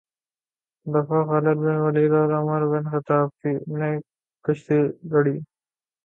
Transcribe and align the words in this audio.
دفعہ 0.85 1.19
Khalid 1.27 1.57
bin 1.57 1.77
Walid 1.77 2.11
اور 2.11 2.31
Umar 2.39 2.61
bin 2.71 2.83
Khattab 2.91 3.27
نے 3.79 3.91
کشتی 4.45 4.79
لڑی 5.11 5.37